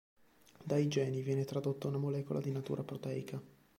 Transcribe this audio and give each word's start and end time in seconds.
Dai 0.63 0.87
geni 0.87 1.21
viene 1.21 1.45
tradotta 1.45 1.87
una 1.87 1.99
molecola 1.99 2.41
di 2.41 2.49
natura 2.51 2.81
proteica. 2.83 3.39